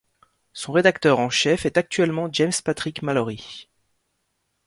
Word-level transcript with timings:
Son 0.53 0.71
rédacteur 0.71 1.19
en 1.19 1.29
chef 1.29 1.67
est 1.67 1.77
actuellement 1.77 2.27
James 2.31 2.49
Patrick 2.65 3.03
Mallory. 3.03 3.69